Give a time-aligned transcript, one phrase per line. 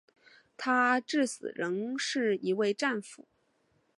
[0.57, 3.27] 他至死仍是一位战俘。